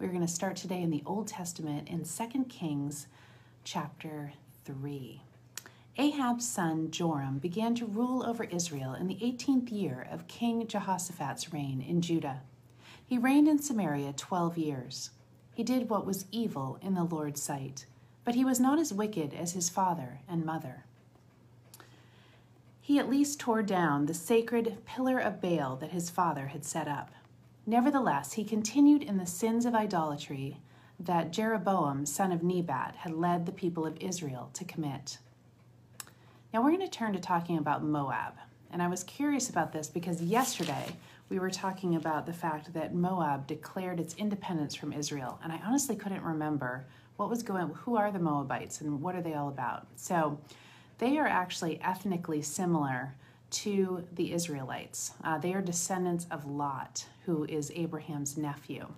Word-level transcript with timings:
We're 0.00 0.08
going 0.08 0.22
to 0.22 0.28
start 0.28 0.56
today 0.56 0.82
in 0.82 0.90
the 0.90 1.04
Old 1.06 1.28
Testament 1.28 1.88
in 1.88 2.04
2 2.04 2.44
Kings 2.46 3.06
chapter 3.62 4.32
3. 4.64 5.22
Ahab's 5.96 6.48
son 6.48 6.90
Joram 6.90 7.38
began 7.38 7.76
to 7.76 7.86
rule 7.86 8.26
over 8.26 8.42
Israel 8.42 8.94
in 8.94 9.06
the 9.06 9.14
18th 9.14 9.70
year 9.70 10.08
of 10.10 10.26
King 10.26 10.66
Jehoshaphat's 10.66 11.52
reign 11.52 11.80
in 11.80 12.02
Judah. 12.02 12.40
He 13.06 13.18
reigned 13.18 13.46
in 13.46 13.62
Samaria 13.62 14.14
12 14.14 14.58
years. 14.58 15.10
He 15.54 15.62
did 15.62 15.88
what 15.88 16.04
was 16.04 16.26
evil 16.32 16.76
in 16.82 16.94
the 16.94 17.04
Lord's 17.04 17.40
sight, 17.40 17.86
but 18.24 18.34
he 18.34 18.44
was 18.44 18.58
not 18.58 18.80
as 18.80 18.92
wicked 18.92 19.32
as 19.32 19.52
his 19.52 19.70
father 19.70 20.18
and 20.28 20.44
mother. 20.44 20.86
He 22.80 22.98
at 22.98 23.08
least 23.08 23.38
tore 23.38 23.62
down 23.62 24.06
the 24.06 24.14
sacred 24.14 24.78
pillar 24.84 25.20
of 25.20 25.40
Baal 25.40 25.76
that 25.76 25.92
his 25.92 26.10
father 26.10 26.48
had 26.48 26.64
set 26.64 26.88
up. 26.88 27.12
Nevertheless, 27.66 28.34
he 28.34 28.44
continued 28.44 29.02
in 29.02 29.16
the 29.16 29.26
sins 29.26 29.64
of 29.64 29.74
idolatry 29.74 30.58
that 31.00 31.32
Jeroboam, 31.32 32.06
son 32.06 32.30
of 32.30 32.42
Nebat, 32.42 32.96
had 32.96 33.12
led 33.12 33.46
the 33.46 33.52
people 33.52 33.86
of 33.86 33.96
Israel 34.00 34.50
to 34.54 34.64
commit. 34.64 35.18
Now 36.52 36.62
we're 36.62 36.70
going 36.70 36.80
to 36.80 36.88
turn 36.88 37.14
to 37.14 37.20
talking 37.20 37.58
about 37.58 37.82
Moab. 37.82 38.34
And 38.70 38.82
I 38.82 38.88
was 38.88 39.02
curious 39.04 39.48
about 39.48 39.72
this 39.72 39.88
because 39.88 40.22
yesterday 40.22 40.96
we 41.28 41.38
were 41.38 41.50
talking 41.50 41.96
about 41.96 42.26
the 42.26 42.32
fact 42.32 42.72
that 42.74 42.94
Moab 42.94 43.46
declared 43.46 43.98
its 43.98 44.14
independence 44.16 44.74
from 44.74 44.92
Israel. 44.92 45.38
And 45.42 45.52
I 45.52 45.60
honestly 45.64 45.96
couldn't 45.96 46.22
remember 46.22 46.84
what 47.16 47.30
was 47.30 47.42
going 47.42 47.68
who 47.68 47.96
are 47.96 48.12
the 48.12 48.18
Moabites 48.18 48.80
and 48.80 49.00
what 49.00 49.14
are 49.14 49.22
they 49.22 49.34
all 49.34 49.48
about. 49.48 49.86
So 49.96 50.38
they 50.98 51.18
are 51.18 51.26
actually 51.26 51.80
ethnically 51.80 52.42
similar 52.42 53.14
to 53.54 54.04
the 54.12 54.32
Israelites. 54.32 55.12
Uh, 55.22 55.38
they 55.38 55.54
are 55.54 55.62
descendants 55.62 56.26
of 56.30 56.44
Lot, 56.44 57.06
who 57.24 57.44
is 57.44 57.70
Abraham's 57.74 58.36
nephew. 58.36 58.88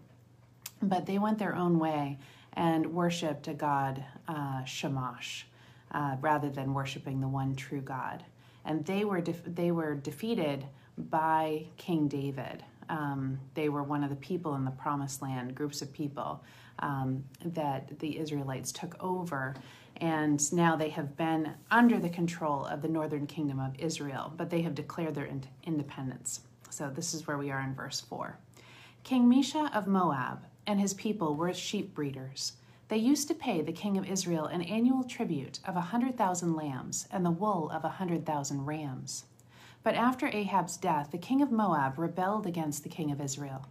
But 0.82 1.06
they 1.06 1.18
went 1.18 1.38
their 1.38 1.54
own 1.54 1.78
way 1.78 2.18
and 2.54 2.86
worshiped 2.86 3.48
a 3.48 3.54
god, 3.54 4.02
uh, 4.26 4.64
Shamash, 4.64 5.46
uh, 5.92 6.16
rather 6.20 6.48
than 6.48 6.72
worshiping 6.72 7.20
the 7.20 7.28
one 7.28 7.54
true 7.54 7.82
God. 7.82 8.24
And 8.64 8.84
they 8.84 9.04
were 9.04 9.20
def- 9.20 9.44
they 9.44 9.70
were 9.70 9.94
defeated 9.94 10.64
by 10.96 11.66
King 11.76 12.08
David. 12.08 12.64
Um, 12.88 13.38
they 13.54 13.68
were 13.68 13.82
one 13.82 14.02
of 14.02 14.10
the 14.10 14.16
people 14.16 14.54
in 14.54 14.64
the 14.64 14.70
Promised 14.70 15.20
Land, 15.20 15.54
groups 15.54 15.82
of 15.82 15.92
people 15.92 16.42
um, 16.78 17.24
that 17.44 17.98
the 17.98 18.18
Israelites 18.18 18.72
took 18.72 18.96
over 19.02 19.54
and 20.00 20.52
now 20.52 20.76
they 20.76 20.90
have 20.90 21.16
been 21.16 21.54
under 21.70 21.98
the 21.98 22.08
control 22.08 22.64
of 22.66 22.82
the 22.82 22.88
northern 22.88 23.26
kingdom 23.26 23.58
of 23.58 23.78
Israel, 23.78 24.32
but 24.36 24.50
they 24.50 24.62
have 24.62 24.74
declared 24.74 25.14
their 25.14 25.24
in- 25.24 25.44
independence. 25.64 26.40
So 26.70 26.90
this 26.90 27.14
is 27.14 27.26
where 27.26 27.38
we 27.38 27.50
are 27.50 27.60
in 27.60 27.74
verse 27.74 28.00
4. 28.00 28.38
King 29.04 29.30
Mesha 29.30 29.74
of 29.74 29.86
Moab 29.86 30.44
and 30.66 30.80
his 30.80 30.94
people 30.94 31.34
were 31.34 31.52
sheep 31.54 31.94
breeders. 31.94 32.54
They 32.88 32.96
used 32.96 33.28
to 33.28 33.34
pay 33.34 33.62
the 33.62 33.72
king 33.72 33.96
of 33.96 34.06
Israel 34.06 34.46
an 34.46 34.62
annual 34.62 35.04
tribute 35.04 35.60
of 35.64 35.76
a 35.76 35.80
hundred 35.80 36.16
thousand 36.16 36.54
lambs 36.54 37.08
and 37.10 37.24
the 37.24 37.30
wool 37.30 37.70
of 37.70 37.84
a 37.84 37.88
hundred 37.88 38.24
thousand 38.26 38.66
rams. 38.66 39.24
But 39.82 39.94
after 39.94 40.26
Ahab's 40.28 40.76
death, 40.76 41.10
the 41.12 41.18
king 41.18 41.42
of 41.42 41.52
Moab 41.52 41.98
rebelled 41.98 42.46
against 42.46 42.82
the 42.82 42.88
king 42.88 43.10
of 43.10 43.20
Israel. 43.20 43.66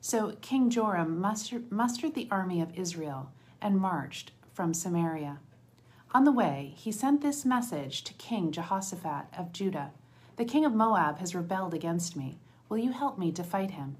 So 0.00 0.36
King 0.40 0.68
Joram 0.68 1.20
mustered 1.20 2.14
the 2.14 2.28
army 2.30 2.60
of 2.60 2.76
Israel 2.76 3.30
and 3.60 3.78
marched 3.78 4.32
from 4.52 4.74
Samaria. 4.74 5.38
On 6.14 6.24
the 6.24 6.32
way, 6.32 6.74
he 6.76 6.92
sent 6.92 7.22
this 7.22 7.46
message 7.46 8.04
to 8.04 8.12
King 8.14 8.52
Jehoshaphat 8.52 9.28
of 9.38 9.50
Judah 9.50 9.92
The 10.36 10.44
king 10.44 10.66
of 10.66 10.74
Moab 10.74 11.18
has 11.20 11.34
rebelled 11.34 11.72
against 11.72 12.16
me. 12.16 12.38
Will 12.68 12.76
you 12.76 12.92
help 12.92 13.18
me 13.18 13.32
to 13.32 13.42
fight 13.42 13.70
him? 13.70 13.96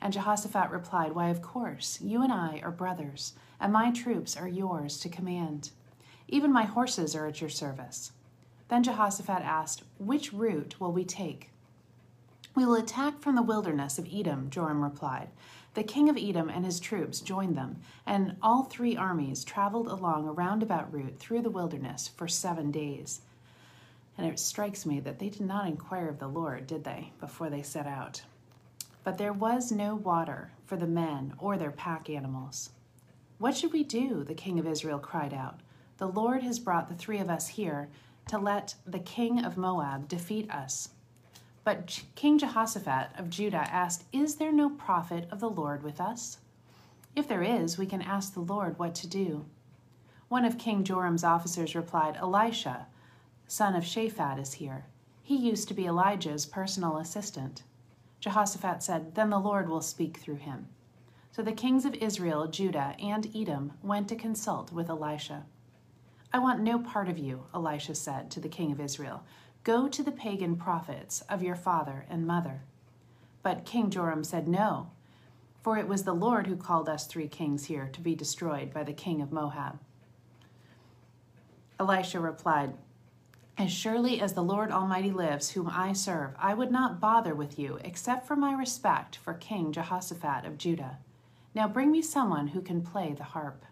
And 0.00 0.12
Jehoshaphat 0.12 0.70
replied, 0.70 1.12
Why, 1.12 1.28
of 1.28 1.42
course, 1.42 2.00
you 2.00 2.22
and 2.22 2.32
I 2.32 2.60
are 2.62 2.70
brothers, 2.70 3.34
and 3.58 3.72
my 3.72 3.90
troops 3.90 4.36
are 4.36 4.46
yours 4.46 5.00
to 5.00 5.08
command. 5.08 5.70
Even 6.28 6.52
my 6.52 6.62
horses 6.62 7.16
are 7.16 7.26
at 7.26 7.40
your 7.40 7.50
service. 7.50 8.12
Then 8.68 8.84
Jehoshaphat 8.84 9.42
asked, 9.42 9.82
Which 9.98 10.32
route 10.32 10.76
will 10.78 10.92
we 10.92 11.04
take? 11.04 11.50
We 12.54 12.64
will 12.64 12.76
attack 12.76 13.18
from 13.20 13.34
the 13.34 13.42
wilderness 13.42 13.98
of 13.98 14.08
Edom, 14.12 14.50
Joram 14.50 14.84
replied. 14.84 15.30
The 15.74 15.84
king 15.84 16.08
of 16.08 16.16
Edom 16.16 16.48
and 16.48 16.64
his 16.64 16.80
troops 16.80 17.20
joined 17.20 17.56
them, 17.56 17.80
and 18.04 18.36
all 18.42 18.64
three 18.64 18.96
armies 18.96 19.44
traveled 19.44 19.86
along 19.86 20.26
a 20.26 20.32
roundabout 20.32 20.92
route 20.92 21.18
through 21.18 21.42
the 21.42 21.50
wilderness 21.50 22.08
for 22.08 22.26
seven 22.26 22.70
days. 22.70 23.20
And 24.18 24.26
it 24.26 24.38
strikes 24.40 24.84
me 24.84 24.98
that 25.00 25.18
they 25.18 25.28
did 25.28 25.42
not 25.42 25.68
inquire 25.68 26.08
of 26.08 26.18
the 26.18 26.28
Lord, 26.28 26.66
did 26.66 26.82
they, 26.84 27.12
before 27.20 27.50
they 27.50 27.62
set 27.62 27.86
out? 27.86 28.22
But 29.04 29.16
there 29.16 29.32
was 29.32 29.70
no 29.70 29.94
water 29.94 30.50
for 30.66 30.76
the 30.76 30.86
men 30.86 31.34
or 31.38 31.56
their 31.56 31.70
pack 31.70 32.10
animals. 32.10 32.70
What 33.38 33.56
should 33.56 33.72
we 33.72 33.84
do? 33.84 34.24
The 34.24 34.34
king 34.34 34.58
of 34.58 34.66
Israel 34.66 34.98
cried 34.98 35.32
out. 35.32 35.60
The 35.96 36.08
Lord 36.08 36.42
has 36.42 36.58
brought 36.58 36.88
the 36.88 36.94
three 36.94 37.18
of 37.18 37.30
us 37.30 37.48
here 37.48 37.88
to 38.28 38.38
let 38.38 38.74
the 38.86 38.98
king 38.98 39.44
of 39.44 39.56
Moab 39.56 40.08
defeat 40.08 40.50
us. 40.50 40.90
But 41.62 42.02
King 42.14 42.38
Jehoshaphat 42.38 43.18
of 43.18 43.30
Judah 43.30 43.68
asked, 43.70 44.04
Is 44.12 44.36
there 44.36 44.52
no 44.52 44.70
prophet 44.70 45.28
of 45.30 45.40
the 45.40 45.50
Lord 45.50 45.82
with 45.82 46.00
us? 46.00 46.38
If 47.14 47.28
there 47.28 47.42
is, 47.42 47.76
we 47.76 47.86
can 47.86 48.02
ask 48.02 48.32
the 48.32 48.40
Lord 48.40 48.78
what 48.78 48.94
to 48.96 49.06
do. 49.06 49.44
One 50.28 50.44
of 50.44 50.58
King 50.58 50.84
Joram's 50.84 51.24
officers 51.24 51.74
replied, 51.74 52.16
Elisha, 52.16 52.86
son 53.46 53.74
of 53.74 53.84
Shaphat, 53.84 54.40
is 54.40 54.54
here. 54.54 54.86
He 55.22 55.36
used 55.36 55.68
to 55.68 55.74
be 55.74 55.86
Elijah's 55.86 56.46
personal 56.46 56.96
assistant. 56.96 57.62
Jehoshaphat 58.20 58.82
said, 58.82 59.14
Then 59.14 59.30
the 59.30 59.38
Lord 59.38 59.68
will 59.68 59.82
speak 59.82 60.16
through 60.16 60.36
him. 60.36 60.68
So 61.32 61.42
the 61.42 61.52
kings 61.52 61.84
of 61.84 61.94
Israel, 61.94 62.46
Judah, 62.46 62.94
and 63.00 63.30
Edom 63.34 63.72
went 63.82 64.08
to 64.08 64.16
consult 64.16 64.72
with 64.72 64.88
Elisha. 64.88 65.44
I 66.32 66.38
want 66.38 66.60
no 66.60 66.78
part 66.78 67.08
of 67.08 67.18
you, 67.18 67.44
Elisha 67.54 67.94
said 67.94 68.30
to 68.30 68.40
the 68.40 68.48
king 68.48 68.72
of 68.72 68.80
Israel. 68.80 69.24
Go 69.62 69.88
to 69.88 70.02
the 70.02 70.12
pagan 70.12 70.56
prophets 70.56 71.20
of 71.28 71.42
your 71.42 71.54
father 71.54 72.06
and 72.08 72.26
mother. 72.26 72.62
But 73.42 73.66
King 73.66 73.90
Joram 73.90 74.24
said, 74.24 74.48
No, 74.48 74.90
for 75.62 75.76
it 75.76 75.86
was 75.86 76.04
the 76.04 76.14
Lord 76.14 76.46
who 76.46 76.56
called 76.56 76.88
us 76.88 77.06
three 77.06 77.28
kings 77.28 77.66
here 77.66 77.90
to 77.92 78.00
be 78.00 78.14
destroyed 78.14 78.72
by 78.72 78.84
the 78.84 78.94
king 78.94 79.20
of 79.20 79.32
Moab. 79.32 79.78
Elisha 81.78 82.20
replied, 82.20 82.72
As 83.58 83.70
surely 83.70 84.20
as 84.20 84.32
the 84.32 84.42
Lord 84.42 84.70
Almighty 84.70 85.10
lives, 85.10 85.50
whom 85.50 85.68
I 85.68 85.92
serve, 85.92 86.32
I 86.38 86.54
would 86.54 86.70
not 86.70 87.00
bother 87.00 87.34
with 87.34 87.58
you 87.58 87.78
except 87.84 88.26
for 88.26 88.36
my 88.36 88.54
respect 88.54 89.16
for 89.16 89.34
King 89.34 89.72
Jehoshaphat 89.72 90.46
of 90.46 90.56
Judah. 90.56 90.98
Now 91.54 91.68
bring 91.68 91.90
me 91.90 92.00
someone 92.00 92.48
who 92.48 92.62
can 92.62 92.80
play 92.80 93.12
the 93.12 93.24
harp. 93.24 93.66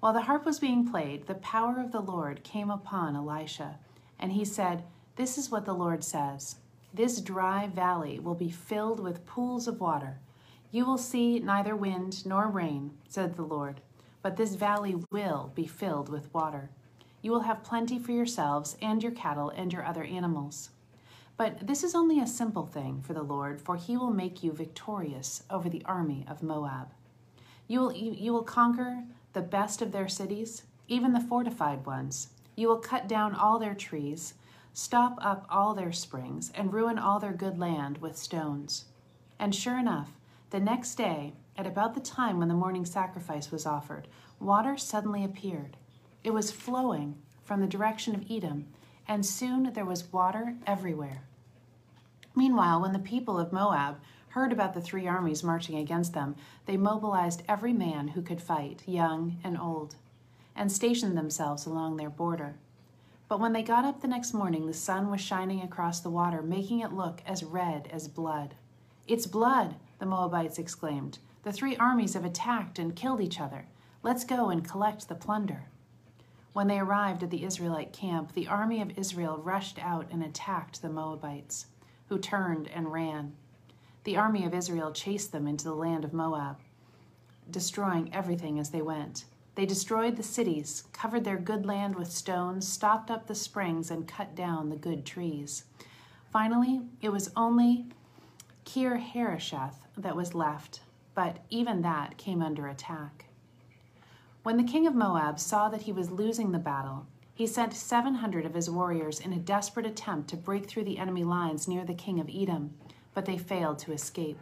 While 0.00 0.14
the 0.14 0.22
harp 0.22 0.46
was 0.46 0.58
being 0.58 0.88
played, 0.88 1.26
the 1.26 1.34
power 1.34 1.78
of 1.80 1.92
the 1.92 2.00
Lord 2.00 2.42
came 2.42 2.70
upon 2.70 3.16
Elisha, 3.16 3.78
and 4.18 4.32
he 4.32 4.44
said, 4.44 4.84
this 5.16 5.38
is 5.38 5.50
what 5.50 5.64
the 5.64 5.74
Lord 5.74 6.02
says 6.02 6.56
This 6.92 7.20
dry 7.20 7.68
valley 7.68 8.18
will 8.18 8.34
be 8.34 8.50
filled 8.50 8.98
with 8.98 9.26
pools 9.26 9.68
of 9.68 9.80
water. 9.80 10.18
You 10.72 10.84
will 10.84 10.98
see 10.98 11.38
neither 11.38 11.76
wind 11.76 12.26
nor 12.26 12.48
rain, 12.48 12.92
said 13.08 13.36
the 13.36 13.42
Lord, 13.42 13.80
but 14.22 14.36
this 14.36 14.56
valley 14.56 14.96
will 15.12 15.52
be 15.54 15.66
filled 15.66 16.08
with 16.08 16.34
water. 16.34 16.70
You 17.22 17.30
will 17.30 17.42
have 17.42 17.62
plenty 17.62 17.98
for 17.98 18.10
yourselves 18.10 18.76
and 18.82 19.02
your 19.02 19.12
cattle 19.12 19.50
and 19.50 19.72
your 19.72 19.84
other 19.84 20.02
animals. 20.02 20.70
But 21.36 21.66
this 21.66 21.84
is 21.84 21.94
only 21.94 22.20
a 22.20 22.26
simple 22.26 22.66
thing 22.66 23.00
for 23.00 23.12
the 23.12 23.22
Lord, 23.22 23.60
for 23.60 23.76
he 23.76 23.96
will 23.96 24.12
make 24.12 24.42
you 24.42 24.52
victorious 24.52 25.44
over 25.48 25.68
the 25.68 25.84
army 25.84 26.24
of 26.28 26.42
Moab. 26.42 26.88
You 27.68 27.80
will, 27.80 27.92
you 27.92 28.32
will 28.32 28.42
conquer 28.42 29.04
the 29.32 29.42
best 29.42 29.80
of 29.80 29.92
their 29.92 30.08
cities, 30.08 30.64
even 30.88 31.12
the 31.12 31.20
fortified 31.20 31.86
ones. 31.86 32.30
You 32.56 32.68
will 32.68 32.78
cut 32.78 33.08
down 33.08 33.34
all 33.34 33.58
their 33.58 33.74
trees 33.74 34.34
stop 34.74 35.16
up 35.20 35.46
all 35.48 35.72
their 35.74 35.92
springs, 35.92 36.50
and 36.54 36.72
ruin 36.72 36.98
all 36.98 37.20
their 37.20 37.32
good 37.32 37.58
land 37.58 37.98
with 37.98 38.18
stones. 38.18 38.84
And 39.38 39.54
sure 39.54 39.78
enough, 39.78 40.10
the 40.50 40.60
next 40.60 40.96
day, 40.96 41.32
at 41.56 41.66
about 41.66 41.94
the 41.94 42.00
time 42.00 42.38
when 42.38 42.48
the 42.48 42.54
morning 42.54 42.84
sacrifice 42.84 43.50
was 43.50 43.64
offered, 43.64 44.08
water 44.40 44.76
suddenly 44.76 45.24
appeared. 45.24 45.76
It 46.24 46.34
was 46.34 46.50
flowing 46.50 47.14
from 47.44 47.60
the 47.60 47.66
direction 47.66 48.14
of 48.14 48.24
Edom, 48.28 48.66
and 49.06 49.24
soon 49.24 49.72
there 49.72 49.84
was 49.84 50.12
water 50.12 50.56
everywhere. 50.66 51.22
Meanwhile, 52.34 52.80
when 52.80 52.92
the 52.92 52.98
people 52.98 53.38
of 53.38 53.52
Moab 53.52 54.00
heard 54.30 54.52
about 54.52 54.74
the 54.74 54.80
three 54.80 55.06
armies 55.06 55.44
marching 55.44 55.76
against 55.76 56.14
them, 56.14 56.34
they 56.66 56.76
mobilized 56.76 57.44
every 57.46 57.72
man 57.72 58.08
who 58.08 58.22
could 58.22 58.42
fight, 58.42 58.82
young 58.86 59.38
and 59.44 59.56
old, 59.56 59.94
and 60.56 60.72
stationed 60.72 61.16
themselves 61.16 61.64
along 61.64 61.96
their 61.96 62.10
border. 62.10 62.56
But 63.34 63.40
when 63.40 63.52
they 63.52 63.64
got 63.64 63.84
up 63.84 64.00
the 64.00 64.06
next 64.06 64.32
morning, 64.32 64.68
the 64.68 64.72
sun 64.72 65.10
was 65.10 65.20
shining 65.20 65.60
across 65.60 65.98
the 65.98 66.08
water, 66.08 66.40
making 66.40 66.78
it 66.78 66.92
look 66.92 67.20
as 67.26 67.42
red 67.42 67.88
as 67.92 68.06
blood. 68.06 68.54
It's 69.08 69.26
blood, 69.26 69.74
the 69.98 70.06
Moabites 70.06 70.56
exclaimed. 70.56 71.18
The 71.42 71.50
three 71.50 71.74
armies 71.76 72.14
have 72.14 72.24
attacked 72.24 72.78
and 72.78 72.94
killed 72.94 73.20
each 73.20 73.40
other. 73.40 73.66
Let's 74.04 74.22
go 74.22 74.50
and 74.50 74.64
collect 74.64 75.08
the 75.08 75.16
plunder. 75.16 75.64
When 76.52 76.68
they 76.68 76.78
arrived 76.78 77.24
at 77.24 77.30
the 77.30 77.42
Israelite 77.42 77.92
camp, 77.92 78.34
the 78.34 78.46
army 78.46 78.80
of 78.80 78.96
Israel 78.96 79.38
rushed 79.38 79.80
out 79.80 80.06
and 80.12 80.22
attacked 80.22 80.80
the 80.80 80.88
Moabites, 80.88 81.66
who 82.10 82.20
turned 82.20 82.68
and 82.68 82.92
ran. 82.92 83.32
The 84.04 84.16
army 84.16 84.46
of 84.46 84.54
Israel 84.54 84.92
chased 84.92 85.32
them 85.32 85.48
into 85.48 85.64
the 85.64 85.74
land 85.74 86.04
of 86.04 86.12
Moab, 86.12 86.58
destroying 87.50 88.14
everything 88.14 88.60
as 88.60 88.70
they 88.70 88.80
went. 88.80 89.24
They 89.54 89.66
destroyed 89.66 90.16
the 90.16 90.22
cities, 90.22 90.84
covered 90.92 91.24
their 91.24 91.36
good 91.36 91.64
land 91.64 91.96
with 91.96 92.10
stones, 92.10 92.66
stopped 92.66 93.10
up 93.10 93.26
the 93.26 93.34
springs, 93.34 93.90
and 93.90 94.08
cut 94.08 94.34
down 94.34 94.68
the 94.68 94.76
good 94.76 95.04
trees. 95.04 95.64
Finally, 96.32 96.80
it 97.00 97.10
was 97.10 97.30
only 97.36 97.86
Kir 98.64 98.98
Hareseth 98.98 99.86
that 99.96 100.16
was 100.16 100.34
left, 100.34 100.80
but 101.14 101.38
even 101.50 101.82
that 101.82 102.18
came 102.18 102.42
under 102.42 102.66
attack. 102.66 103.26
When 104.42 104.56
the 104.56 104.64
king 104.64 104.86
of 104.86 104.94
Moab 104.94 105.38
saw 105.38 105.68
that 105.68 105.82
he 105.82 105.92
was 105.92 106.10
losing 106.10 106.50
the 106.50 106.58
battle, 106.58 107.06
he 107.34 107.46
sent 107.46 107.72
700 107.72 108.44
of 108.44 108.54
his 108.54 108.68
warriors 108.68 109.20
in 109.20 109.32
a 109.32 109.38
desperate 109.38 109.86
attempt 109.86 110.28
to 110.30 110.36
break 110.36 110.66
through 110.66 110.84
the 110.84 110.98
enemy 110.98 111.24
lines 111.24 111.68
near 111.68 111.84
the 111.84 111.94
king 111.94 112.20
of 112.20 112.28
Edom 112.32 112.74
but 113.14 113.24
they 113.24 113.38
failed 113.38 113.78
to 113.78 113.92
escape. 113.92 114.38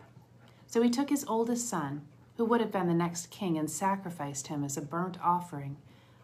So 0.66 0.82
he 0.82 0.90
took 0.90 1.10
his 1.10 1.26
oldest 1.28 1.68
son, 1.68 2.02
who 2.42 2.48
would 2.48 2.60
have 2.60 2.72
been 2.72 2.88
the 2.88 2.92
next 2.92 3.30
king, 3.30 3.56
and 3.56 3.70
sacrificed 3.70 4.48
him 4.48 4.64
as 4.64 4.76
a 4.76 4.82
burnt 4.82 5.16
offering 5.22 5.76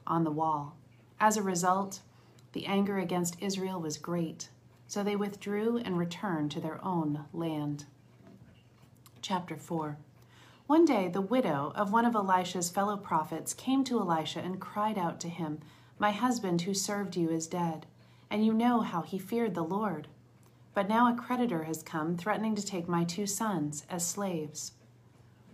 on 0.04 0.24
the 0.24 0.32
wall. 0.32 0.76
As 1.20 1.36
a 1.36 1.42
result, 1.44 2.00
the 2.54 2.66
anger 2.66 2.98
against 2.98 3.40
Israel 3.40 3.80
was 3.80 3.98
great, 3.98 4.48
so 4.88 5.04
they 5.04 5.14
withdrew 5.14 5.78
and 5.78 5.96
returned 5.96 6.50
to 6.50 6.60
their 6.60 6.84
own 6.84 7.26
land. 7.32 7.84
Chapter 9.22 9.56
4 9.56 9.96
One 10.66 10.84
day 10.84 11.06
the 11.06 11.20
widow 11.20 11.72
of 11.76 11.92
one 11.92 12.04
of 12.04 12.16
Elisha's 12.16 12.68
fellow 12.68 12.96
prophets 12.96 13.54
came 13.54 13.84
to 13.84 14.00
Elisha 14.00 14.40
and 14.40 14.60
cried 14.60 14.98
out 14.98 15.20
to 15.20 15.28
him, 15.28 15.60
My 16.00 16.10
husband 16.10 16.62
who 16.62 16.74
served 16.74 17.14
you 17.14 17.30
is 17.30 17.46
dead, 17.46 17.86
and 18.28 18.44
you 18.44 18.52
know 18.52 18.80
how 18.80 19.02
he 19.02 19.20
feared 19.20 19.54
the 19.54 19.62
Lord. 19.62 20.08
But 20.74 20.88
now 20.88 21.12
a 21.12 21.16
creditor 21.16 21.62
has 21.62 21.84
come, 21.84 22.16
threatening 22.16 22.56
to 22.56 22.66
take 22.66 22.88
my 22.88 23.04
two 23.04 23.28
sons 23.28 23.86
as 23.88 24.04
slaves. 24.04 24.72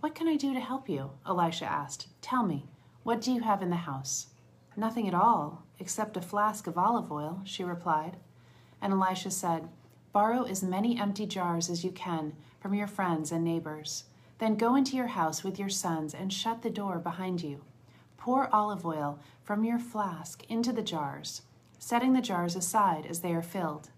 What 0.05 0.13
can 0.13 0.27
I 0.27 0.35
do 0.35 0.53
to 0.53 0.59
help 0.59 0.87
you? 0.87 1.09
Elisha 1.27 1.65
asked. 1.65 2.09
Tell 2.21 2.45
me, 2.45 2.67
what 3.01 3.21
do 3.21 3.31
you 3.31 3.41
have 3.41 3.63
in 3.63 3.71
the 3.71 3.75
house? 3.75 4.27
Nothing 4.77 5.07
at 5.07 5.15
all, 5.15 5.63
except 5.79 6.15
a 6.15 6.21
flask 6.21 6.67
of 6.67 6.77
olive 6.77 7.11
oil, 7.11 7.41
she 7.43 7.63
replied. 7.63 8.17
And 8.79 8.93
Elisha 8.93 9.31
said, 9.31 9.67
Borrow 10.13 10.43
as 10.43 10.61
many 10.61 10.99
empty 10.99 11.25
jars 11.25 11.71
as 11.71 11.83
you 11.83 11.89
can 11.89 12.33
from 12.59 12.75
your 12.75 12.85
friends 12.85 13.31
and 13.31 13.43
neighbors. 13.43 14.03
Then 14.37 14.57
go 14.57 14.75
into 14.75 14.95
your 14.95 15.07
house 15.07 15.43
with 15.43 15.57
your 15.57 15.69
sons 15.69 16.13
and 16.13 16.31
shut 16.31 16.61
the 16.61 16.69
door 16.69 16.99
behind 16.99 17.41
you. 17.41 17.63
Pour 18.15 18.47
olive 18.53 18.85
oil 18.85 19.19
from 19.41 19.63
your 19.63 19.79
flask 19.79 20.43
into 20.47 20.71
the 20.71 20.83
jars, 20.83 21.41
setting 21.79 22.13
the 22.13 22.21
jars 22.21 22.55
aside 22.55 23.07
as 23.07 23.21
they 23.21 23.33
are 23.33 23.41
filled. 23.41 23.89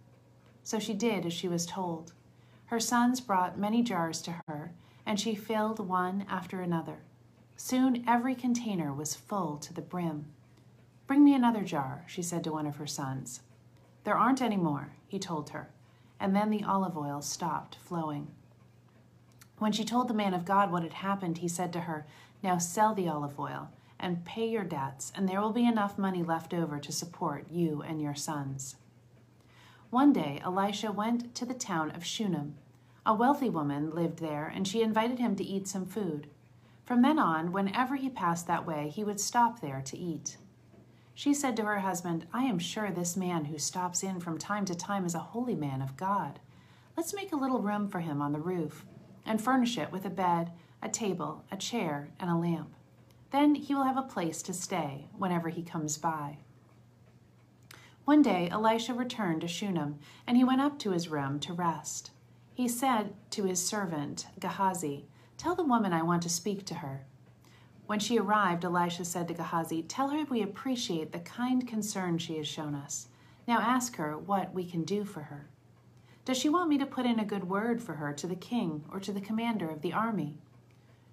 So 0.63 0.79
she 0.79 0.93
did 0.93 1.25
as 1.25 1.33
she 1.33 1.49
was 1.49 1.65
told. 1.65 2.13
Her 2.67 2.79
sons 2.79 3.19
brought 3.19 3.59
many 3.59 3.83
jars 3.83 4.21
to 4.21 4.41
her, 4.47 4.71
and 5.07 5.17
she 5.17 5.33
filled 5.33 5.79
one 5.79 6.25
after 6.29 6.59
another. 6.59 6.97
Soon 7.55 8.03
every 8.05 8.35
container 8.35 8.93
was 8.93 9.15
full 9.15 9.57
to 9.57 9.73
the 9.73 9.81
brim. 9.81 10.25
Bring 11.07 11.23
me 11.23 11.33
another 11.33 11.63
jar, 11.63 12.03
she 12.07 12.21
said 12.21 12.43
to 12.43 12.51
one 12.51 12.67
of 12.67 12.75
her 12.75 12.85
sons. 12.85 13.39
There 14.03 14.17
aren't 14.17 14.41
any 14.41 14.57
more, 14.57 14.91
he 15.07 15.17
told 15.17 15.51
her, 15.51 15.69
and 16.19 16.35
then 16.35 16.49
the 16.49 16.63
olive 16.63 16.97
oil 16.97 17.21
stopped 17.21 17.77
flowing. 17.77 18.27
When 19.59 19.71
she 19.71 19.85
told 19.85 20.09
the 20.09 20.13
man 20.13 20.33
of 20.33 20.43
God 20.43 20.71
what 20.71 20.83
had 20.83 20.93
happened, 20.93 21.37
he 21.37 21.47
said 21.47 21.71
to 21.73 21.81
her, 21.81 22.05
Now 22.43 22.57
sell 22.57 22.93
the 22.93 23.07
olive 23.07 23.39
oil 23.39 23.69
and 23.97 24.25
pay 24.25 24.47
your 24.47 24.65
debts, 24.65 25.13
and 25.15 25.27
there 25.27 25.39
will 25.39 25.53
be 25.53 25.65
enough 25.65 25.97
money 25.97 26.21
left 26.21 26.53
over 26.53 26.79
to 26.79 26.91
support 26.91 27.49
you 27.49 27.81
and 27.81 28.01
your 28.01 28.13
sons. 28.13 28.75
One 29.89 30.11
day 30.11 30.41
Elisha 30.43 30.91
went 30.91 31.33
to 31.35 31.45
the 31.45 31.53
town 31.53 31.91
of 31.91 32.05
Shunem. 32.05 32.55
A 33.07 33.13
wealthy 33.13 33.49
woman 33.49 33.91
lived 33.91 34.19
there, 34.19 34.51
and 34.53 34.67
she 34.67 34.81
invited 34.81 35.17
him 35.17 35.37
to 35.37 35.43
eat 35.43 35.65
some 35.65 35.85
food. 35.85 36.27
From 36.83 37.01
then 37.01 37.17
on, 37.17 37.53
whenever 37.53 37.95
he 37.95 38.09
passed 38.09 38.47
that 38.47 38.67
way, 38.67 38.89
he 38.89 39.01
would 39.01 39.21
stop 39.21 39.61
there 39.61 39.81
to 39.85 39.97
eat. 39.97 40.35
She 41.13 41.33
said 41.33 41.55
to 41.55 41.63
her 41.63 41.79
husband, 41.79 42.27
I 42.33 42.43
am 42.43 42.59
sure 42.59 42.91
this 42.91 43.15
man 43.15 43.45
who 43.45 43.59
stops 43.59 44.03
in 44.03 44.19
from 44.19 44.37
time 44.37 44.65
to 44.65 44.75
time 44.75 45.05
is 45.05 45.15
a 45.15 45.19
holy 45.19 45.55
man 45.55 45.81
of 45.81 45.95
God. 45.95 46.41
Let's 46.97 47.13
make 47.13 47.31
a 47.31 47.37
little 47.37 47.61
room 47.61 47.87
for 47.87 48.01
him 48.01 48.21
on 48.21 48.33
the 48.33 48.41
roof 48.41 48.85
and 49.25 49.41
furnish 49.41 49.77
it 49.77 49.89
with 49.89 50.03
a 50.03 50.09
bed, 50.09 50.51
a 50.83 50.89
table, 50.89 51.45
a 51.49 51.55
chair, 51.55 52.09
and 52.19 52.29
a 52.29 52.35
lamp. 52.35 52.73
Then 53.31 53.55
he 53.55 53.73
will 53.73 53.85
have 53.85 53.97
a 53.97 54.01
place 54.01 54.41
to 54.41 54.53
stay 54.53 55.07
whenever 55.17 55.47
he 55.47 55.63
comes 55.63 55.97
by. 55.97 56.39
One 58.03 58.21
day 58.21 58.49
Elisha 58.51 58.93
returned 58.93 59.39
to 59.41 59.47
Shunem, 59.47 59.99
and 60.27 60.35
he 60.35 60.43
went 60.43 60.59
up 60.59 60.77
to 60.79 60.91
his 60.91 61.07
room 61.07 61.39
to 61.39 61.53
rest. 61.53 62.11
He 62.57 62.67
said 62.67 63.13
to 63.29 63.43
his 63.43 63.63
servant 63.63 64.25
Gehazi, 64.39 65.05
Tell 65.37 65.53
the 65.53 65.63
woman 65.63 65.93
I 65.93 66.01
want 66.01 66.23
to 66.23 66.29
speak 66.29 66.65
to 66.65 66.73
her. 66.73 67.05
When 67.85 67.99
she 67.99 68.17
arrived, 68.17 68.65
Elisha 68.65 69.05
said 69.05 69.27
to 69.27 69.35
Gehazi, 69.35 69.83
Tell 69.83 70.09
her 70.09 70.23
we 70.23 70.41
appreciate 70.41 71.11
the 71.11 71.19
kind 71.19 71.67
concern 71.67 72.17
she 72.17 72.37
has 72.37 72.47
shown 72.47 72.73
us. 72.73 73.09
Now 73.47 73.59
ask 73.59 73.97
her 73.97 74.17
what 74.17 74.55
we 74.55 74.65
can 74.65 74.85
do 74.85 75.03
for 75.03 75.19
her. 75.19 75.45
Does 76.25 76.39
she 76.39 76.49
want 76.49 76.67
me 76.67 76.79
to 76.79 76.87
put 76.87 77.05
in 77.05 77.19
a 77.19 77.25
good 77.25 77.47
word 77.47 77.79
for 77.79 77.93
her 77.93 78.11
to 78.13 78.25
the 78.25 78.35
king 78.35 78.83
or 78.91 78.99
to 79.01 79.11
the 79.11 79.21
commander 79.21 79.69
of 79.69 79.83
the 79.83 79.93
army? 79.93 80.39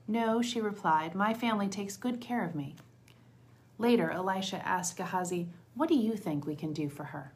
No, 0.09 0.41
she 0.41 0.63
replied, 0.63 1.15
my 1.15 1.35
family 1.35 1.69
takes 1.69 1.99
good 1.99 2.23
care 2.23 2.47
of 2.47 2.55
me. 2.55 2.75
Later, 3.77 4.11
Elisha 4.11 4.67
asked 4.67 4.97
Gehazi, 4.97 5.51
what 5.75 5.91
do 5.91 5.95
you 5.95 6.17
think 6.17 6.47
we 6.47 6.57
can 6.57 6.73
do 6.73 6.89
for 6.89 7.05
her? 7.05 7.35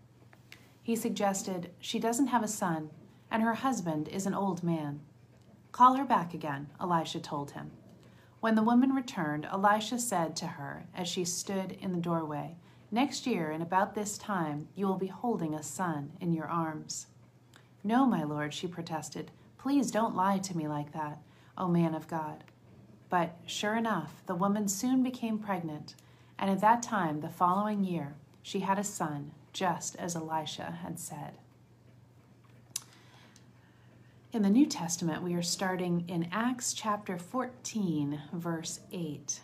He 0.82 0.96
suggested, 0.96 1.72
She 1.78 1.98
doesn't 1.98 2.28
have 2.28 2.42
a 2.42 2.48
son, 2.48 2.88
and 3.30 3.42
her 3.42 3.54
husband 3.54 4.08
is 4.08 4.26
an 4.26 4.34
old 4.34 4.62
man. 4.62 5.00
Call 5.72 5.94
her 5.94 6.04
back 6.04 6.34
again, 6.34 6.68
Elisha 6.80 7.20
told 7.20 7.52
him. 7.52 7.70
When 8.40 8.54
the 8.54 8.62
woman 8.62 8.94
returned, 8.94 9.46
Elisha 9.46 9.98
said 9.98 10.36
to 10.36 10.46
her 10.46 10.86
as 10.94 11.08
she 11.08 11.24
stood 11.24 11.72
in 11.72 11.92
the 11.92 11.98
doorway, 11.98 12.56
Next 12.90 13.26
year, 13.26 13.50
and 13.50 13.62
about 13.62 13.94
this 13.94 14.16
time, 14.16 14.68
you 14.74 14.86
will 14.86 14.96
be 14.96 15.08
holding 15.08 15.54
a 15.54 15.62
son 15.62 16.12
in 16.20 16.32
your 16.32 16.46
arms. 16.46 17.08
No, 17.84 18.06
my 18.06 18.22
lord, 18.22 18.54
she 18.54 18.66
protested. 18.66 19.30
Please 19.58 19.90
don't 19.90 20.16
lie 20.16 20.38
to 20.38 20.56
me 20.56 20.68
like 20.68 20.92
that, 20.92 21.18
O 21.58 21.68
man 21.68 21.94
of 21.94 22.08
God. 22.08 22.44
But 23.10 23.36
sure 23.44 23.76
enough, 23.76 24.22
the 24.26 24.34
woman 24.34 24.68
soon 24.68 25.02
became 25.02 25.38
pregnant, 25.38 25.94
and 26.38 26.50
at 26.50 26.60
that 26.60 26.82
time, 26.82 27.20
the 27.20 27.28
following 27.28 27.84
year, 27.84 28.14
she 28.42 28.60
had 28.60 28.78
a 28.78 28.84
son, 28.84 29.32
just 29.52 29.96
as 29.96 30.16
Elisha 30.16 30.78
had 30.82 30.98
said. 30.98 31.38
In 34.30 34.42
the 34.42 34.50
New 34.50 34.66
Testament, 34.66 35.22
we 35.22 35.32
are 35.32 35.42
starting 35.42 36.04
in 36.06 36.28
Acts 36.30 36.74
chapter 36.74 37.16
14, 37.16 38.20
verse 38.34 38.80
8. 38.92 39.40